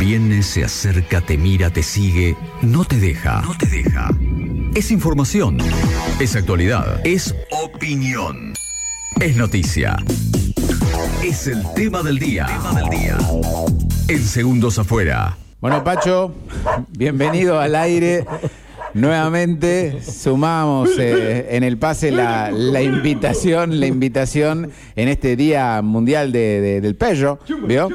Viene, 0.00 0.42
se 0.42 0.64
acerca, 0.64 1.20
te 1.20 1.36
mira, 1.36 1.68
te 1.68 1.82
sigue, 1.82 2.34
no 2.62 2.86
te 2.86 2.96
deja. 2.96 3.42
No 3.42 3.52
te 3.54 3.66
deja. 3.66 4.08
Es 4.74 4.90
información. 4.90 5.58
Es 6.18 6.34
actualidad. 6.36 7.06
Es 7.06 7.34
opinión. 7.50 8.54
Es 9.20 9.36
noticia. 9.36 9.98
Es 11.22 11.46
el 11.48 11.62
tema 11.74 12.02
del 12.02 12.18
día. 12.18 12.46
Tema 12.46 12.80
del 12.80 12.88
día. 12.88 13.18
En 14.08 14.22
segundos 14.24 14.78
afuera. 14.78 15.36
Bueno, 15.60 15.84
Pacho, 15.84 16.34
bienvenido 16.96 17.60
al 17.60 17.76
aire. 17.76 18.24
Nuevamente 18.94 20.00
sumamos 20.02 20.88
eh, 20.98 21.48
en 21.50 21.62
el 21.62 21.76
pase 21.76 22.10
la, 22.10 22.50
la, 22.50 22.80
invitación, 22.80 23.78
la 23.78 23.86
invitación 23.86 24.72
en 24.96 25.08
este 25.08 25.36
Día 25.36 25.82
Mundial 25.82 26.32
de, 26.32 26.62
de, 26.62 26.80
del 26.80 26.96
Pello, 26.96 27.38
¿vio? 27.68 27.90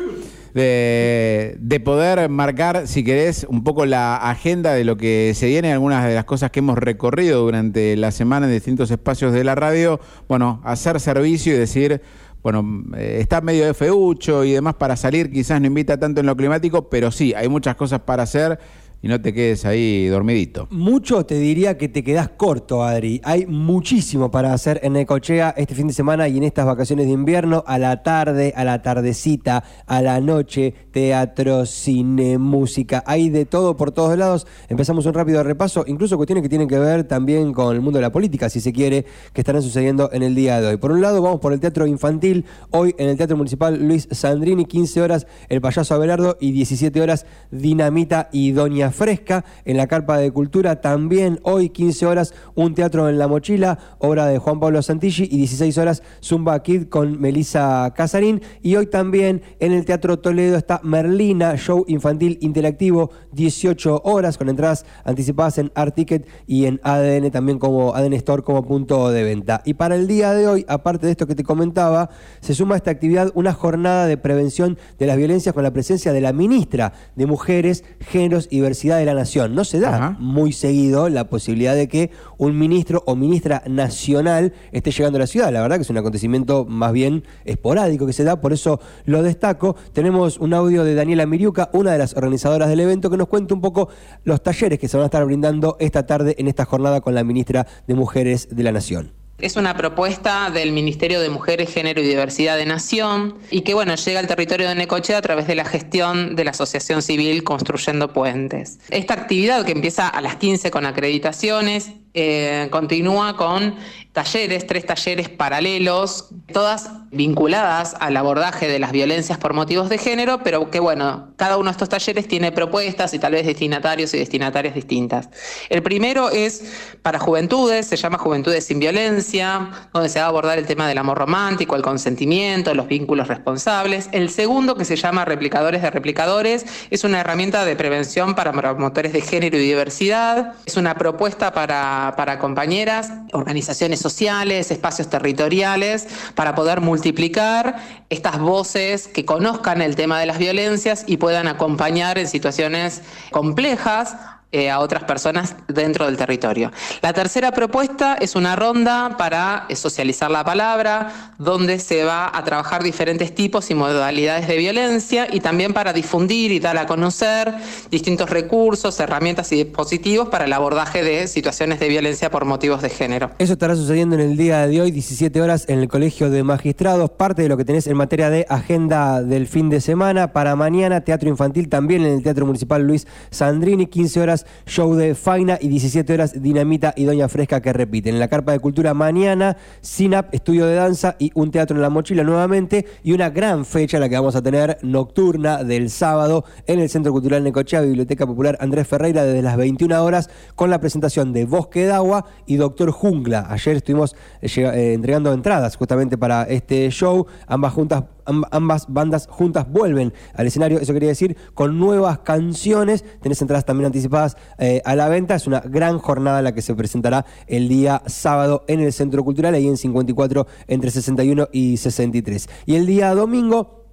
De, 0.55 1.57
de, 1.59 1.79
poder 1.81 2.29
marcar, 2.29 2.87
si 2.87 3.03
querés, 3.03 3.45
un 3.49 3.65
poco 3.65 3.85
la 3.85 4.15
agenda 4.15 4.73
de 4.73 4.85
lo 4.85 4.95
que 4.95 5.33
se 5.35 5.47
viene, 5.47 5.73
algunas 5.73 6.07
de 6.07 6.15
las 6.15 6.23
cosas 6.23 6.49
que 6.49 6.59
hemos 6.59 6.77
recorrido 6.77 7.41
durante 7.41 7.97
la 7.97 8.11
semana 8.11 8.45
en 8.45 8.53
distintos 8.53 8.89
espacios 8.89 9.33
de 9.33 9.43
la 9.43 9.55
radio, 9.55 9.99
bueno, 10.29 10.61
hacer 10.63 11.01
servicio 11.01 11.53
y 11.53 11.57
decir, 11.57 12.01
bueno, 12.41 12.85
eh, 12.95 13.17
está 13.19 13.41
medio 13.41 13.65
de 13.65 13.73
feucho 13.73 14.45
y 14.45 14.53
demás 14.53 14.75
para 14.75 14.95
salir, 14.95 15.29
quizás 15.29 15.59
no 15.59 15.67
invita 15.67 15.99
tanto 15.99 16.21
en 16.21 16.27
lo 16.27 16.37
climático, 16.37 16.89
pero 16.89 17.11
sí, 17.11 17.33
hay 17.33 17.49
muchas 17.49 17.75
cosas 17.75 18.01
para 18.01 18.23
hacer 18.23 18.57
y 19.05 19.07
no 19.07 19.21
te 19.21 19.35
quedes 19.35 19.65
ahí 19.65 20.07
dormidito. 20.07 20.67
Mucho 20.71 21.27
te 21.27 21.35
diría 21.35 21.77
que 21.77 21.87
te 21.87 22.03
quedas 22.03 22.29
corto, 22.29 22.83
Adri. 22.83 23.21
Hay 23.23 23.45
muchísimo 23.45 24.31
para 24.31 24.51
hacer 24.51 24.79
en 24.81 24.93
Necochea 24.93 25.53
este 25.57 25.75
fin 25.75 25.85
de 25.85 25.93
semana 25.93 26.27
y 26.27 26.37
en 26.37 26.43
estas 26.43 26.65
vacaciones 26.65 27.05
de 27.05 27.11
invierno, 27.11 27.63
a 27.67 27.77
la 27.77 28.01
tarde, 28.01 28.51
a 28.55 28.63
la 28.63 28.81
tardecita, 28.81 29.63
a 29.85 30.01
la 30.01 30.19
noche, 30.21 30.73
teatro, 30.89 31.67
cine, 31.67 32.39
música, 32.39 33.03
hay 33.05 33.29
de 33.29 33.45
todo 33.45 33.75
por 33.75 33.91
todos 33.91 34.17
lados. 34.17 34.47
Empezamos 34.69 35.05
un 35.05 35.13
rápido 35.13 35.43
repaso, 35.43 35.83
incluso 35.85 36.17
cuestiones 36.17 36.41
que 36.41 36.49
tienen 36.49 36.67
que 36.67 36.79
ver 36.79 37.03
también 37.03 37.53
con 37.53 37.75
el 37.75 37.81
mundo 37.81 37.99
de 37.99 38.01
la 38.01 38.11
política, 38.11 38.49
si 38.49 38.59
se 38.59 38.73
quiere, 38.73 39.05
que 39.33 39.41
estarán 39.41 39.61
sucediendo 39.61 40.09
en 40.13 40.23
el 40.23 40.33
día 40.33 40.59
de 40.59 40.65
hoy. 40.65 40.77
Por 40.77 40.91
un 40.91 41.01
lado, 41.01 41.21
vamos 41.21 41.41
por 41.41 41.53
el 41.53 41.59
teatro 41.59 41.85
infantil, 41.85 42.45
hoy 42.71 42.95
en 42.97 43.09
el 43.09 43.17
Teatro 43.17 43.37
Municipal 43.37 43.77
Luis 43.87 44.07
Sandrini, 44.09 44.65
15 44.65 44.99
horas 45.03 45.27
El 45.47 45.61
Payaso 45.61 45.93
Abelardo 45.93 46.37
y 46.39 46.53
17 46.53 46.99
horas 46.99 47.27
Dinamita 47.51 48.29
y 48.31 48.49
Doña 48.49 48.94
Fresca 48.95 49.45
en 49.65 49.77
la 49.77 49.87
Carpa 49.87 50.17
de 50.17 50.31
Cultura. 50.31 50.81
También 50.81 51.39
hoy, 51.43 51.69
15 51.69 52.05
horas, 52.07 52.33
un 52.55 52.73
teatro 52.73 53.07
en 53.09 53.19
la 53.19 53.27
mochila, 53.27 53.77
obra 53.99 54.25
de 54.25 54.39
Juan 54.39 54.59
Pablo 54.59 54.81
Santilli, 54.81 55.25
y 55.29 55.37
16 55.37 55.77
horas, 55.77 56.03
Zumba 56.23 56.61
Kid 56.63 56.87
con 56.87 57.19
Melissa 57.19 57.93
Casarín. 57.95 58.41
Y 58.61 58.75
hoy 58.75 58.87
también 58.87 59.41
en 59.59 59.71
el 59.71 59.85
Teatro 59.85 60.19
Toledo 60.19 60.57
está 60.57 60.79
Merlina, 60.83 61.57
show 61.57 61.85
infantil 61.87 62.37
interactivo, 62.41 63.11
18 63.33 64.01
horas, 64.03 64.37
con 64.37 64.49
entradas 64.49 64.85
anticipadas 65.03 65.57
en 65.57 65.71
Art 65.75 65.95
Ticket 65.95 66.27
y 66.47 66.65
en 66.65 66.79
ADN 66.83 67.31
también 67.31 67.59
como 67.59 67.93
ADN 67.93 68.13
Store 68.13 68.43
como 68.43 68.65
punto 68.65 69.09
de 69.11 69.23
venta. 69.23 69.61
Y 69.65 69.75
para 69.75 69.95
el 69.95 70.07
día 70.07 70.33
de 70.33 70.47
hoy, 70.47 70.65
aparte 70.67 71.05
de 71.05 71.11
esto 71.11 71.27
que 71.27 71.35
te 71.35 71.43
comentaba, 71.43 72.09
se 72.39 72.55
suma 72.55 72.75
a 72.75 72.77
esta 72.77 72.91
actividad 72.91 73.31
una 73.35 73.53
jornada 73.53 74.07
de 74.07 74.17
prevención 74.17 74.77
de 74.97 75.07
las 75.07 75.17
violencias 75.17 75.53
con 75.53 75.63
la 75.63 75.73
presencia 75.73 76.13
de 76.13 76.21
la 76.21 76.33
ministra 76.33 76.93
de 77.15 77.25
Mujeres, 77.25 77.83
Géneros 77.99 78.47
y 78.49 78.57
Diversidad 78.57 78.84
de 78.93 79.05
la 79.05 79.13
Nación. 79.15 79.55
No 79.55 79.63
se 79.65 79.79
da 79.79 79.95
Ajá. 79.95 80.17
muy 80.19 80.53
seguido 80.53 81.09
la 81.09 81.27
posibilidad 81.27 81.73
de 81.75 81.87
que 81.87 82.11
un 82.37 82.57
ministro 82.57 83.01
o 83.07 83.15
ministra 83.15 83.63
nacional 83.67 84.53
esté 84.71 84.91
llegando 84.91 85.17
a 85.17 85.21
la 85.21 85.27
ciudad. 85.27 85.51
La 85.51 85.61
verdad 85.61 85.77
que 85.77 85.81
es 85.81 85.89
un 85.89 85.97
acontecimiento 85.97 86.65
más 86.65 86.93
bien 86.93 87.23
esporádico 87.45 88.05
que 88.05 88.13
se 88.13 88.23
da, 88.23 88.39
por 88.39 88.53
eso 88.53 88.79
lo 89.05 89.23
destaco. 89.23 89.75
Tenemos 89.93 90.37
un 90.37 90.53
audio 90.53 90.83
de 90.83 90.93
Daniela 90.93 91.25
Miriuca, 91.25 91.69
una 91.73 91.91
de 91.91 91.97
las 91.97 92.15
organizadoras 92.15 92.69
del 92.69 92.79
evento, 92.79 93.09
que 93.09 93.17
nos 93.17 93.27
cuenta 93.27 93.55
un 93.55 93.61
poco 93.61 93.89
los 94.23 94.43
talleres 94.43 94.77
que 94.77 94.87
se 94.87 94.97
van 94.97 95.03
a 95.03 95.07
estar 95.07 95.25
brindando 95.25 95.77
esta 95.79 96.05
tarde 96.05 96.35
en 96.37 96.47
esta 96.47 96.65
jornada 96.65 97.01
con 97.01 97.15
la 97.15 97.23
ministra 97.23 97.65
de 97.87 97.95
Mujeres 97.95 98.49
de 98.51 98.63
la 98.63 98.71
Nación. 98.71 99.24
Es 99.37 99.57
una 99.57 99.75
propuesta 99.75 100.49
del 100.49 100.71
Ministerio 100.71 101.19
de 101.19 101.29
Mujeres, 101.29 101.73
Género 101.73 101.99
y 101.99 102.07
Diversidad 102.07 102.55
de 102.55 102.65
Nación 102.65 103.35
y 103.51 103.61
que 103.61 103.73
bueno, 103.73 103.93
llega 103.95 104.21
al 104.21 104.27
territorio 104.27 104.69
de 104.69 104.75
Necochea 104.75 105.17
a 105.17 105.21
través 105.21 105.45
de 105.45 105.55
la 105.55 105.65
gestión 105.65 106.37
de 106.37 106.45
la 106.45 106.51
Asociación 106.51 107.01
Civil 107.01 107.43
Construyendo 107.43 108.13
Puentes. 108.13 108.79
Esta 108.89 109.13
actividad 109.13 109.65
que 109.65 109.73
empieza 109.73 110.07
a 110.07 110.21
las 110.21 110.37
15 110.37 110.71
con 110.71 110.85
acreditaciones 110.85 111.91
eh, 112.13 112.69
continúa 112.71 113.35
con 113.35 113.75
talleres, 114.15 114.65
tres 114.65 114.85
talleres 114.85 115.27
paralelos, 115.27 116.29
todas 116.51 116.89
vinculadas 117.11 117.95
al 117.99 118.15
abordaje 118.15 118.67
de 118.67 118.79
las 118.79 118.93
violencias 118.93 119.37
por 119.37 119.53
motivos 119.53 119.89
de 119.89 119.97
género, 119.97 120.39
pero 120.41 120.71
que 120.71 120.79
bueno, 120.79 121.33
cada 121.35 121.57
uno 121.57 121.65
de 121.65 121.71
estos 121.71 121.89
talleres 121.89 122.25
tiene 122.27 122.53
propuestas 122.53 123.13
y 123.13 123.19
tal 123.19 123.33
vez 123.33 123.45
destinatarios 123.45 124.13
y 124.13 124.17
destinatarias 124.17 124.73
distintas. 124.73 125.29
El 125.69 125.83
primero 125.83 126.29
es 126.29 126.63
para 127.01 127.19
juventudes, 127.19 127.87
se 127.87 127.97
llama 127.97 128.17
Juventudes 128.17 128.65
sin 128.65 128.79
Violencia, 128.79 129.69
donde 129.93 130.07
se 130.07 130.19
va 130.19 130.25
a 130.25 130.29
abordar 130.29 130.57
el 130.57 130.65
tema 130.65 130.87
del 130.87 130.97
amor 130.97 131.17
romántico, 131.17 131.75
el 131.75 131.81
consentimiento, 131.81 132.73
los 132.73 132.87
vínculos 132.87 133.27
responsables. 133.27 134.07
El 134.13 134.29
segundo, 134.29 134.75
que 134.75 134.85
se 134.85 134.95
llama 134.95 135.25
Replicadores 135.25 135.81
de 135.81 135.91
Replicadores, 135.91 136.65
es 136.89 137.03
una 137.03 137.19
herramienta 137.19 137.65
de 137.65 137.75
prevención 137.75 138.33
para 138.33 138.53
promotores 138.53 139.11
de 139.11 139.19
género 139.19 139.57
y 139.57 139.61
diversidad, 139.61 140.53
es 140.65 140.77
una 140.77 140.95
propuesta 140.95 141.51
para, 141.51 142.13
para 142.15 142.39
compañeras, 142.39 143.11
organizaciones 143.33 144.04
sociales, 144.05 144.69
espacios 144.69 145.09
territoriales, 145.09 146.07
para 146.35 146.53
poder 146.53 146.79
multiplicar 146.79 147.77
estas 148.11 148.37
voces 148.37 149.07
que 149.07 149.25
conozcan 149.25 149.81
el 149.81 149.95
tema 149.95 150.19
de 150.19 150.27
las 150.27 150.37
violencias 150.37 151.05
y 151.07 151.17
puedan 151.17 151.47
acompañar 151.47 152.19
en 152.19 152.27
situaciones 152.27 153.01
complejas 153.31 154.15
eh, 154.55 154.71
a 154.71 154.79
otras 154.79 155.03
personas 155.03 155.53
dentro 155.67 156.05
del 156.05 156.15
territorio. 156.15 156.71
La 157.01 157.11
tercera 157.11 157.51
propuesta 157.51 158.13
es 158.13 158.37
una 158.37 158.55
ronda 158.55 159.17
para 159.17 159.65
eh, 159.67 159.75
socializar 159.75 160.31
la 160.31 160.45
palabra, 160.45 161.33
donde 161.37 161.77
se 161.77 162.05
va 162.05 162.31
a 162.33 162.41
trabajar 162.45 162.81
diferentes 162.81 163.35
tipos 163.35 163.69
y 163.69 163.75
modalidades 163.75 164.47
de 164.47 164.55
violencia 164.55 165.27
y 165.29 165.41
también 165.41 165.73
para 165.73 165.91
difundir 165.91 166.53
y 166.53 166.61
dar 166.61 166.77
a 166.77 166.85
conocer 166.85 167.53
distintos 167.91 168.29
recursos, 168.29 168.97
herramientas 169.01 169.51
y 169.51 169.61
dispositivos 169.61 170.29
para 170.29 170.45
el 170.45 170.53
abordaje 170.53 171.03
de 171.03 171.27
situaciones 171.27 171.81
de 171.81 171.89
violencia 171.89 172.31
por 172.31 172.45
motivos 172.45 172.81
de 172.81 172.89
género. 172.89 173.31
Eso 173.39 173.51
estará 173.51 173.75
sucediendo 173.75 174.15
en 174.15 174.21
el 174.21 174.37
día 174.37 174.65
de 174.67 174.79
hoy, 174.79 174.91
17 174.91 175.41
horas, 175.41 175.65
en 175.67 175.79
el 175.79 175.89
Colegio 175.89 176.29
de 176.29 176.43
Magistrados, 176.43 177.09
parte 177.09 177.41
de 177.41 177.49
lo 177.49 177.57
que 177.57 177.65
tenés 177.65 177.87
en 177.87 177.97
materia 177.97 178.29
de 178.29 178.45
agenda 178.47 179.21
del 179.21 179.47
fin 179.47 179.69
de 179.69 179.81
semana. 179.81 180.31
Para 180.31 180.55
mañana, 180.55 181.01
teatro 181.01 181.27
infantil 181.27 181.67
también 181.67 182.05
en 182.05 182.13
el 182.13 182.23
Teatro 182.23 182.45
Municipal 182.45 182.83
Luis 182.83 183.05
Sandrini, 183.31 183.87
15 183.87 184.21
horas 184.21 184.44
show 184.65 184.95
de 184.95 185.15
Faina 185.15 185.57
y 185.61 185.67
17 185.67 186.13
horas 186.13 186.41
Dinamita 186.41 186.93
y 186.95 187.05
Doña 187.05 187.27
Fresca 187.27 187.61
que 187.61 187.73
repiten. 187.73 188.15
En 188.15 188.19
la 188.19 188.27
Carpa 188.27 188.51
de 188.51 188.59
Cultura 188.59 188.93
mañana, 188.93 189.57
Sinap, 189.81 190.33
estudio 190.33 190.65
de 190.65 190.75
danza 190.75 191.15
y 191.19 191.31
un 191.35 191.51
teatro 191.51 191.75
en 191.75 191.81
la 191.81 191.89
mochila 191.89 192.23
nuevamente 192.23 192.85
y 193.03 193.13
una 193.13 193.29
gran 193.29 193.65
fecha 193.65 193.99
la 193.99 194.09
que 194.09 194.15
vamos 194.15 194.35
a 194.35 194.41
tener 194.41 194.77
nocturna 194.81 195.63
del 195.63 195.89
sábado 195.89 196.45
en 196.67 196.79
el 196.79 196.89
Centro 196.89 197.11
Cultural 197.11 197.43
Necochea, 197.43 197.81
Biblioteca 197.81 198.25
Popular 198.25 198.57
Andrés 198.59 198.87
Ferreira 198.87 199.23
desde 199.23 199.41
las 199.41 199.57
21 199.57 200.03
horas 200.03 200.29
con 200.55 200.69
la 200.69 200.79
presentación 200.79 201.33
de 201.33 201.45
Bosque 201.45 201.85
d'Agua 201.85 202.25
y 202.45 202.55
Doctor 202.55 202.91
Jungla. 202.91 203.47
Ayer 203.49 203.77
estuvimos 203.77 204.15
eh, 204.41 204.49
eh, 204.57 204.93
entregando 204.93 205.33
entradas 205.33 205.75
justamente 205.75 206.17
para 206.17 206.43
este 206.43 206.89
show, 206.89 207.25
ambas 207.47 207.73
juntas 207.73 208.03
ambas 208.25 208.85
bandas 208.87 209.27
juntas 209.29 209.69
vuelven 209.69 210.13
al 210.33 210.47
escenario, 210.47 210.79
eso 210.79 210.93
quería 210.93 211.09
decir, 211.09 211.37
con 211.53 211.79
nuevas 211.79 212.19
canciones. 212.19 213.03
Tenés 213.21 213.41
entradas 213.41 213.65
también 213.65 213.87
anticipadas 213.87 214.37
eh, 214.57 214.81
a 214.85 214.95
la 214.95 215.07
venta. 215.09 215.35
Es 215.35 215.47
una 215.47 215.59
gran 215.59 215.99
jornada 215.99 216.41
la 216.41 216.53
que 216.53 216.61
se 216.61 216.75
presentará 216.75 217.25
el 217.47 217.67
día 217.67 218.01
sábado 218.05 218.63
en 218.67 218.79
el 218.79 218.93
Centro 218.93 219.23
Cultural, 219.23 219.53
ahí 219.53 219.67
en 219.67 219.77
54 219.77 220.47
entre 220.67 220.91
61 220.91 221.49
y 221.51 221.77
63. 221.77 222.49
Y 222.65 222.75
el 222.75 222.85
día 222.85 223.13
domingo 223.13 223.84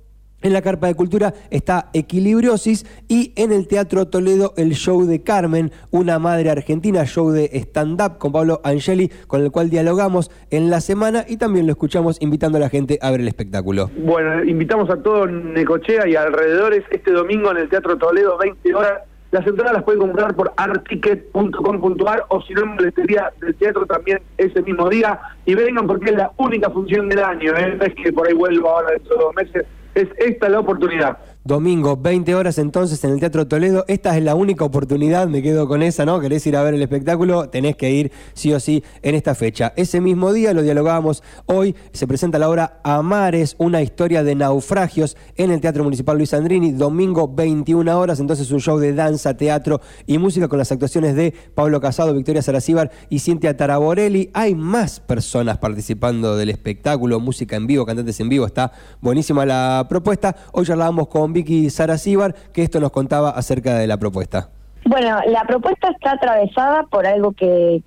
en 0.42 0.52
la 0.52 0.62
Carpa 0.62 0.88
de 0.88 0.94
Cultura 0.94 1.34
está 1.50 1.88
Equilibriosis 1.92 2.84
y 3.08 3.32
en 3.36 3.52
el 3.52 3.66
Teatro 3.66 4.06
Toledo 4.08 4.52
el 4.56 4.74
show 4.74 5.06
de 5.06 5.22
Carmen, 5.22 5.70
una 5.90 6.18
madre 6.18 6.50
argentina, 6.50 7.04
show 7.04 7.30
de 7.30 7.50
stand-up 7.52 8.18
con 8.18 8.32
Pablo 8.32 8.60
Angeli, 8.64 9.10
con 9.26 9.42
el 9.42 9.50
cual 9.50 9.70
dialogamos 9.70 10.30
en 10.50 10.70
la 10.70 10.80
semana 10.80 11.24
y 11.28 11.36
también 11.36 11.66
lo 11.66 11.72
escuchamos 11.72 12.20
invitando 12.20 12.58
a 12.58 12.60
la 12.60 12.68
gente 12.68 12.98
a 13.00 13.10
ver 13.10 13.20
el 13.20 13.28
espectáculo. 13.28 13.90
Bueno, 13.96 14.44
invitamos 14.44 14.90
a 14.90 14.96
todo 14.96 15.26
Necochea 15.26 16.06
y 16.08 16.16
alrededores 16.16 16.84
este 16.90 17.12
domingo 17.12 17.50
en 17.50 17.58
el 17.58 17.68
Teatro 17.68 17.96
Toledo, 17.96 18.36
20 18.38 18.74
horas. 18.74 19.02
Las 19.30 19.46
entradas 19.46 19.72
las 19.72 19.82
pueden 19.84 20.00
comprar 20.00 20.36
por 20.36 20.52
articket.com.ar 20.58 22.26
o 22.28 22.42
si 22.42 22.52
no 22.52 22.64
en 22.64 22.76
boletería 22.76 23.32
del 23.40 23.54
teatro 23.54 23.86
también 23.86 24.20
ese 24.36 24.60
mismo 24.60 24.90
día. 24.90 25.18
Y 25.46 25.54
vengan 25.54 25.86
porque 25.86 26.10
es 26.10 26.16
la 26.16 26.32
única 26.36 26.68
función 26.68 27.08
del 27.08 27.20
año, 27.20 27.56
¿eh? 27.56 27.74
no 27.78 27.82
es 27.82 27.94
que 27.94 28.12
por 28.12 28.28
ahí 28.28 28.34
vuelva 28.34 28.70
ahora 28.70 28.90
dentro 28.90 29.16
de 29.16 29.22
dos 29.22 29.34
meses 29.34 29.66
es 29.94 30.08
esta 30.18 30.48
la 30.48 30.60
oportunidad. 30.60 31.18
Domingo, 31.44 31.96
20 31.96 32.36
horas 32.36 32.56
entonces 32.58 33.02
en 33.02 33.10
el 33.10 33.18
Teatro 33.18 33.48
Toledo. 33.48 33.84
Esta 33.88 34.16
es 34.16 34.22
la 34.22 34.36
única 34.36 34.64
oportunidad, 34.64 35.26
me 35.26 35.42
quedo 35.42 35.66
con 35.66 35.82
esa, 35.82 36.06
¿no? 36.06 36.20
Querés 36.20 36.46
ir 36.46 36.56
a 36.56 36.62
ver 36.62 36.74
el 36.74 36.82
espectáculo, 36.82 37.48
tenés 37.48 37.74
que 37.74 37.90
ir 37.90 38.12
sí 38.32 38.52
o 38.52 38.60
sí 38.60 38.84
en 39.02 39.16
esta 39.16 39.34
fecha. 39.34 39.72
Ese 39.74 40.00
mismo 40.00 40.32
día, 40.32 40.54
lo 40.54 40.62
dialogábamos 40.62 41.24
hoy, 41.46 41.74
se 41.92 42.06
presenta 42.06 42.38
la 42.38 42.48
obra 42.48 42.80
Amares, 42.84 43.56
una 43.58 43.82
historia 43.82 44.22
de 44.22 44.36
naufragios 44.36 45.16
en 45.34 45.50
el 45.50 45.60
Teatro 45.60 45.82
Municipal 45.82 46.16
Luis 46.16 46.32
Andrini. 46.32 46.70
Domingo, 46.70 47.26
21 47.26 47.98
horas, 47.98 48.20
entonces 48.20 48.48
un 48.52 48.60
show 48.60 48.78
de 48.78 48.94
danza, 48.94 49.36
teatro 49.36 49.80
y 50.06 50.18
música 50.18 50.46
con 50.46 50.60
las 50.60 50.70
actuaciones 50.70 51.16
de 51.16 51.34
Pablo 51.56 51.80
Casado, 51.80 52.14
Victoria 52.14 52.42
Saracíbar 52.42 52.92
y 53.10 53.18
Cintia 53.18 53.56
Taraborelli. 53.56 54.30
Hay 54.32 54.54
más 54.54 55.00
personas 55.00 55.58
participando 55.58 56.36
del 56.36 56.50
espectáculo, 56.50 57.18
música 57.18 57.56
en 57.56 57.66
vivo, 57.66 57.84
cantantes 57.84 58.20
en 58.20 58.28
vivo. 58.28 58.46
Está 58.46 58.70
buenísima 59.00 59.44
la 59.44 59.86
propuesta. 59.88 60.36
Hoy 60.52 60.66
hablábamos 60.70 61.08
con 61.08 61.31
Vicky 61.32 61.70
Saracíbar, 61.70 62.34
que 62.52 62.62
esto 62.62 62.80
nos 62.80 62.90
contaba 62.90 63.30
acerca 63.30 63.78
de 63.78 63.86
la 63.86 63.98
propuesta. 63.98 64.50
Bueno, 64.84 65.20
la 65.28 65.44
propuesta 65.44 65.90
está 65.90 66.12
atravesada 66.12 66.84
por 66.84 67.06
algo 67.06 67.32
que, 67.32 67.82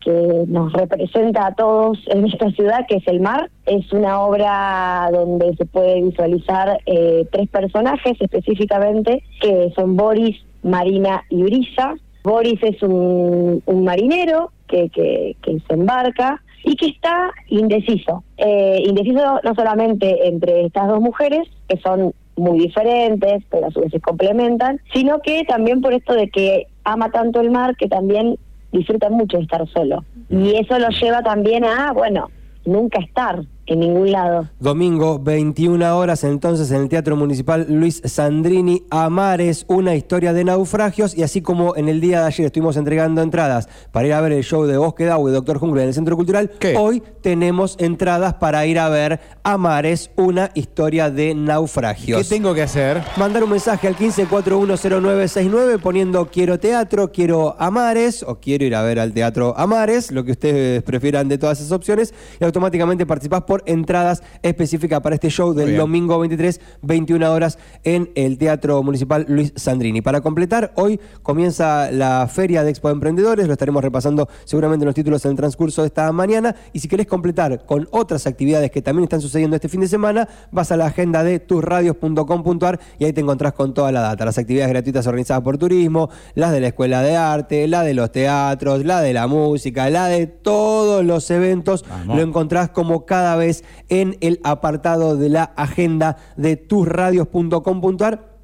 nos 0.47 0.71
representa 0.71 1.47
a 1.47 1.53
todos 1.53 2.00
en 2.07 2.25
esta 2.25 2.50
ciudad, 2.51 2.86
que 2.88 2.97
es 2.97 3.07
el 3.07 3.19
mar. 3.19 3.50
Es 3.65 3.92
una 3.92 4.21
obra 4.21 5.09
donde 5.12 5.56
se 5.57 5.65
puede 5.65 6.01
visualizar 6.01 6.80
eh, 6.86 7.27
tres 7.31 7.50
personajes 7.50 8.15
específicamente, 8.19 9.24
que 9.42 9.74
son 9.75 9.98
Boris, 9.98 10.38
Marina 10.63 11.24
y 11.30 11.44
Brisa. 11.44 11.95
Boris 12.24 12.62
es 12.63 12.81
un, 12.81 13.62
marinero 13.68 14.51
que, 14.68 14.89
que, 14.89 15.36
se 15.68 15.74
embarca 15.74 16.41
y 16.63 16.75
que 16.75 16.88
está 16.88 17.31
indeciso. 17.50 18.24
Eh, 18.38 18.81
indeciso 18.86 19.41
no 19.44 19.53
solamente 19.53 20.27
entre 20.27 20.65
estas 20.65 20.88
dos 20.88 21.01
mujeres, 21.01 21.48
que 21.68 21.77
son 21.77 22.13
muy 22.37 22.59
diferentes, 22.59 23.43
pero 23.49 23.67
a 23.67 23.71
su 23.71 23.81
vez 23.81 23.91
se 23.91 23.99
complementan, 23.99 24.81
sino 24.93 25.19
que 25.19 25.43
también 25.45 25.81
por 25.81 25.93
esto 25.93 26.13
de 26.13 26.29
que 26.29 26.67
ama 26.83 27.11
tanto 27.11 27.41
el 27.41 27.51
mar 27.51 27.75
que 27.77 27.87
también 27.87 28.37
disfruta 28.71 29.09
mucho 29.09 29.37
de 29.37 29.43
estar 29.43 29.67
solo. 29.69 30.03
Y 30.29 30.55
eso 30.55 30.77
lo 30.79 30.89
lleva 30.89 31.21
también 31.23 31.63
a, 31.63 31.91
bueno, 31.93 32.29
nunca 32.65 32.99
estar 32.99 33.43
en 33.67 33.79
ningún 33.79 34.12
lado. 34.12 34.50
Domingo, 34.59 35.19
21 35.19 35.97
horas, 35.97 36.23
entonces 36.23 36.71
en 36.71 36.83
el 36.83 36.89
Teatro 36.89 37.15
Municipal 37.15 37.65
Luis 37.69 38.01
Sandrini, 38.06 38.83
Amares, 38.89 39.65
una 39.67 39.95
historia 39.95 40.33
de 40.33 40.44
naufragios. 40.44 41.17
Y 41.17 41.23
así 41.23 41.41
como 41.41 41.75
en 41.75 41.89
el 41.89 42.01
día 42.01 42.21
de 42.21 42.27
ayer 42.27 42.45
estuvimos 42.47 42.77
entregando 42.77 43.21
entradas 43.21 43.67
para 43.91 44.07
ir 44.07 44.13
a 44.13 44.21
ver 44.21 44.33
el 44.33 44.44
show 44.44 44.65
de 44.65 44.77
Bosque 44.77 45.06
Dau 45.06 45.27
y 45.27 45.31
Doctor 45.31 45.57
Jungle 45.57 45.81
en 45.83 45.89
el 45.89 45.94
Centro 45.94 46.15
Cultural, 46.15 46.51
hoy 46.77 47.01
tenemos 47.21 47.75
entradas 47.79 48.35
para 48.35 48.65
ir 48.65 48.79
a 48.79 48.89
ver 48.89 49.19
Amares, 49.44 50.12
una 50.15 50.51
historia 50.53 51.09
de 51.09 51.33
naufragios. 51.33 52.21
¿Qué 52.21 52.35
tengo 52.35 52.53
que 52.53 52.62
hacer? 52.62 53.01
Mandar 53.17 53.44
un 53.44 53.50
mensaje 53.50 53.88
al 53.88 53.95
15410969 53.95 55.79
poniendo 55.79 56.27
quiero 56.27 56.59
teatro, 56.59 57.12
quiero 57.12 57.56
Amares 57.59 58.23
o 58.23 58.39
quiero 58.39 58.65
ir 58.65 58.75
a 58.75 58.83
ver 58.83 59.00
al 59.00 59.13
Teatro 59.13 59.53
Amares, 59.57 60.12
lo 60.12 60.23
que 60.23 60.31
ustedes 60.31 60.83
prefieran 60.83 61.27
de 61.27 61.38
todas 61.38 61.59
esas 61.59 61.71
opciones, 61.71 62.13
y 62.39 62.44
automáticamente 62.44 63.06
participás 63.06 63.44
por 63.44 63.54
entradas 63.65 64.23
específicas 64.41 65.01
para 65.01 65.15
este 65.15 65.29
show 65.29 65.53
del 65.53 65.77
domingo 65.77 66.19
23, 66.19 66.59
21 66.81 67.31
horas 67.31 67.57
en 67.83 68.11
el 68.15 68.37
Teatro 68.37 68.81
Municipal 68.83 69.25
Luis 69.27 69.53
Sandrini. 69.55 70.01
Para 70.01 70.21
completar, 70.21 70.71
hoy 70.75 70.99
comienza 71.23 71.91
la 71.91 72.27
Feria 72.27 72.63
de 72.63 72.69
Expo 72.69 72.89
de 72.89 72.93
Emprendedores, 72.93 73.47
lo 73.47 73.53
estaremos 73.53 73.83
repasando 73.83 74.27
seguramente 74.43 74.83
en 74.83 74.87
los 74.87 74.95
títulos 74.95 75.25
en 75.25 75.31
el 75.31 75.37
transcurso 75.37 75.81
de 75.81 75.87
esta 75.87 76.11
mañana. 76.11 76.55
Y 76.73 76.79
si 76.79 76.87
querés 76.87 77.07
completar 77.07 77.65
con 77.65 77.87
otras 77.91 78.27
actividades 78.27 78.71
que 78.71 78.81
también 78.81 79.03
están 79.03 79.21
sucediendo 79.21 79.55
este 79.55 79.69
fin 79.69 79.81
de 79.81 79.87
semana, 79.87 80.27
vas 80.51 80.71
a 80.71 80.77
la 80.77 80.87
agenda 80.87 81.23
de 81.23 81.39
tusradios.com.ar 81.39 82.79
y 82.99 83.05
ahí 83.05 83.13
te 83.13 83.21
encontrás 83.21 83.53
con 83.53 83.73
toda 83.73 83.91
la 83.91 84.01
data. 84.01 84.25
Las 84.25 84.37
actividades 84.37 84.71
gratuitas 84.71 85.07
organizadas 85.07 85.43
por 85.43 85.57
turismo, 85.57 86.09
las 86.33 86.51
de 86.51 86.61
la 86.61 86.67
Escuela 86.67 87.01
de 87.01 87.15
Arte, 87.15 87.67
la 87.67 87.83
de 87.83 87.93
los 87.93 88.11
teatros, 88.11 88.85
la 88.85 89.01
de 89.01 89.13
la 89.13 89.27
música, 89.27 89.89
la 89.89 90.07
de 90.07 90.27
todos 90.27 91.05
los 91.05 91.29
eventos. 91.31 91.85
Lo 92.07 92.21
encontrás 92.21 92.69
como 92.69 93.05
cada 93.05 93.35
vez 93.35 93.44
en 93.89 94.18
el 94.21 94.39
apartado 94.44 95.18
de 95.18 95.30
la 95.30 95.44
agenda 95.44 96.18
de 96.38 96.56
tusradios.com.ar. 96.57 98.36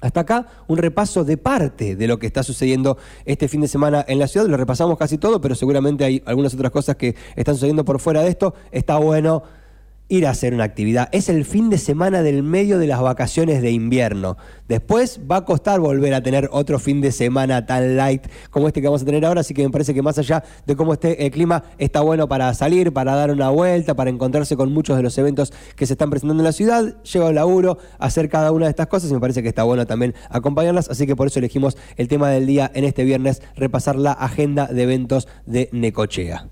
Hasta 0.00 0.20
acá 0.20 0.46
un 0.68 0.78
repaso 0.78 1.24
de 1.24 1.36
parte 1.36 1.96
de 1.96 2.06
lo 2.06 2.20
que 2.20 2.28
está 2.28 2.44
sucediendo 2.44 2.98
este 3.24 3.48
fin 3.48 3.60
de 3.60 3.68
semana 3.68 4.04
en 4.06 4.20
la 4.20 4.28
ciudad. 4.28 4.46
Lo 4.46 4.56
repasamos 4.56 4.96
casi 4.96 5.18
todo, 5.18 5.40
pero 5.40 5.56
seguramente 5.56 6.04
hay 6.04 6.22
algunas 6.24 6.54
otras 6.54 6.70
cosas 6.70 6.94
que 6.94 7.16
están 7.34 7.56
sucediendo 7.56 7.84
por 7.84 7.98
fuera 7.98 8.22
de 8.22 8.28
esto. 8.28 8.54
Está 8.70 8.98
bueno 8.98 9.42
ir 10.08 10.26
a 10.26 10.30
hacer 10.30 10.54
una 10.54 10.64
actividad. 10.64 11.08
Es 11.12 11.28
el 11.28 11.44
fin 11.44 11.70
de 11.70 11.78
semana 11.78 12.22
del 12.22 12.42
medio 12.42 12.78
de 12.78 12.86
las 12.86 13.00
vacaciones 13.00 13.62
de 13.62 13.70
invierno. 13.70 14.36
Después 14.66 15.20
va 15.30 15.36
a 15.36 15.44
costar 15.44 15.80
volver 15.80 16.14
a 16.14 16.22
tener 16.22 16.48
otro 16.52 16.78
fin 16.78 17.00
de 17.00 17.12
semana 17.12 17.66
tan 17.66 17.96
light 17.96 18.26
como 18.50 18.68
este 18.68 18.80
que 18.80 18.88
vamos 18.88 19.02
a 19.02 19.04
tener 19.04 19.24
ahora, 19.24 19.40
así 19.42 19.54
que 19.54 19.62
me 19.62 19.70
parece 19.70 19.94
que 19.94 20.02
más 20.02 20.18
allá 20.18 20.42
de 20.66 20.76
cómo 20.76 20.94
esté 20.94 21.24
el 21.24 21.30
clima, 21.30 21.64
está 21.78 22.00
bueno 22.00 22.28
para 22.28 22.52
salir, 22.54 22.92
para 22.92 23.14
dar 23.14 23.30
una 23.30 23.50
vuelta, 23.50 23.94
para 23.94 24.10
encontrarse 24.10 24.56
con 24.56 24.72
muchos 24.72 24.96
de 24.96 25.02
los 25.02 25.16
eventos 25.18 25.52
que 25.76 25.86
se 25.86 25.94
están 25.94 26.10
presentando 26.10 26.42
en 26.42 26.44
la 26.44 26.52
ciudad, 26.52 27.02
lleva 27.02 27.28
el 27.28 27.34
laburo, 27.34 27.78
hacer 27.98 28.28
cada 28.28 28.52
una 28.52 28.66
de 28.66 28.70
estas 28.70 28.86
cosas 28.86 29.10
y 29.10 29.14
me 29.14 29.20
parece 29.20 29.42
que 29.42 29.48
está 29.48 29.62
bueno 29.62 29.86
también 29.86 30.14
acompañarlas, 30.30 30.88
así 30.90 31.06
que 31.06 31.16
por 31.16 31.26
eso 31.26 31.38
elegimos 31.38 31.76
el 31.96 32.08
tema 32.08 32.30
del 32.30 32.46
día 32.46 32.70
en 32.74 32.84
este 32.84 33.04
viernes, 33.04 33.42
repasar 33.56 33.96
la 33.96 34.12
agenda 34.12 34.66
de 34.66 34.82
eventos 34.82 35.28
de 35.46 35.68
Necochea. 35.72 36.48